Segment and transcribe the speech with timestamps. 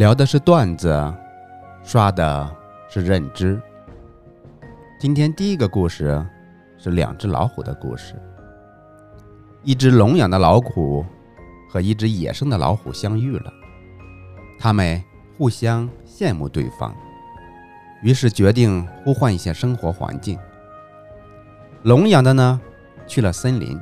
[0.00, 1.14] 聊的是段子，
[1.82, 2.56] 刷的
[2.88, 3.60] 是认知。
[4.98, 6.26] 今天第一个故事
[6.78, 8.14] 是两只老虎的故事。
[9.62, 11.04] 一只笼养的老虎
[11.68, 13.52] 和一只野生的老虎相遇了，
[14.58, 15.04] 他们
[15.36, 16.96] 互相羡慕对方，
[18.02, 20.38] 于是决定互换一下生活环境。
[21.82, 22.58] 笼养的呢，
[23.06, 23.78] 去了森林，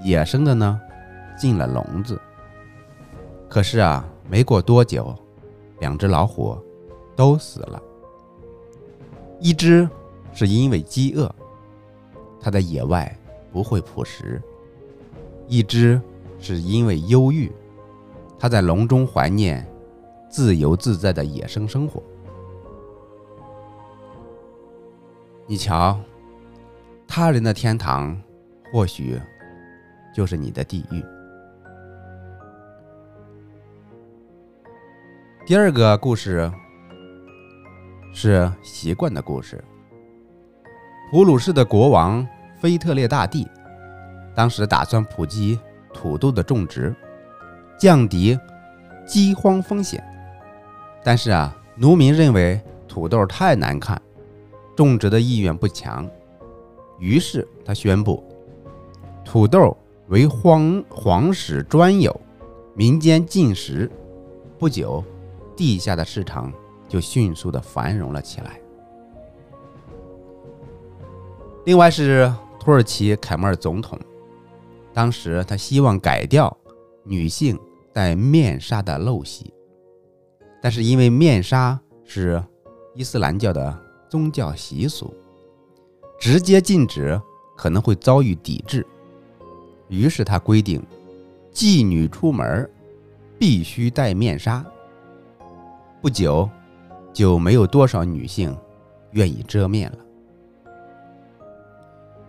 [0.00, 0.80] 野生的呢，
[1.36, 2.18] 进了笼子。
[3.46, 5.14] 可是啊，没过多久，
[5.80, 6.56] 两只老虎
[7.16, 7.82] 都死了。
[9.40, 9.88] 一只
[10.32, 11.34] 是因为饥饿，
[12.40, 13.16] 它在野外
[13.52, 14.40] 不会捕食；
[15.46, 16.00] 一只
[16.38, 17.50] 是因为忧郁，
[18.38, 19.66] 它在笼中怀念
[20.28, 22.02] 自由自在的野生生活。
[25.46, 25.98] 你瞧，
[27.06, 28.20] 他人的天堂，
[28.70, 29.18] 或许
[30.14, 31.02] 就是你的地狱。
[35.48, 36.52] 第二个故事
[38.12, 39.64] 是习惯的故事。
[41.10, 42.28] 普鲁士的国王
[42.60, 43.48] 腓特烈大帝
[44.34, 45.58] 当时打算普及
[45.90, 46.94] 土豆的种植，
[47.78, 48.38] 降低
[49.06, 50.04] 饥荒风险。
[51.02, 53.98] 但是啊，农民认为土豆太难看，
[54.76, 56.06] 种植的意愿不强，
[56.98, 58.22] 于是他宣布
[59.24, 59.74] 土豆
[60.08, 62.14] 为皇皇室专有，
[62.74, 63.90] 民间禁食。
[64.58, 65.02] 不久。
[65.58, 66.52] 地下的市场
[66.88, 68.60] 就迅速的繁荣了起来。
[71.64, 73.98] 另外是土耳其凯末尔总统，
[74.94, 76.56] 当时他希望改掉
[77.02, 77.58] 女性
[77.92, 79.52] 戴面纱的陋习，
[80.62, 82.40] 但是因为面纱是
[82.94, 83.76] 伊斯兰教的
[84.08, 85.12] 宗教习俗，
[86.20, 87.20] 直接禁止
[87.56, 88.86] 可能会遭遇抵制，
[89.88, 90.80] 于是他规定
[91.52, 92.70] 妓女出门
[93.40, 94.64] 必须戴面纱。
[96.00, 96.48] 不久，
[97.12, 98.56] 就没有多少女性
[99.10, 99.98] 愿意遮面了。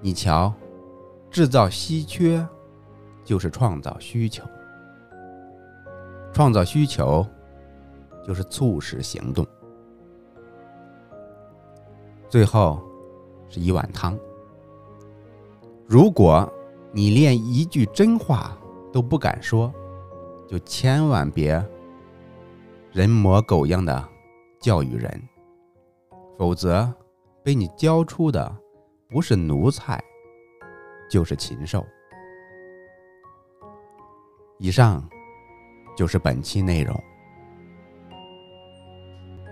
[0.01, 0.51] 你瞧，
[1.29, 2.45] 制造稀缺
[3.23, 4.43] 就是创造需求，
[6.33, 7.25] 创造需求
[8.25, 9.45] 就是促使行动。
[12.27, 12.81] 最后
[13.49, 14.17] 是一碗汤。
[15.85, 16.51] 如果
[16.91, 18.57] 你连一句真话
[18.91, 19.71] 都不敢说，
[20.47, 21.63] 就千万别。
[22.99, 24.09] 人模狗样的
[24.59, 25.09] 教育人，
[26.37, 26.93] 否则
[27.41, 28.53] 被你教出的
[29.07, 29.97] 不是奴才，
[31.09, 31.87] 就是禽兽。
[34.57, 35.01] 以上
[35.95, 36.93] 就是本期内容。